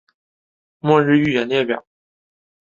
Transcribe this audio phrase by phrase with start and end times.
[0.79, 1.85] 末日预言列表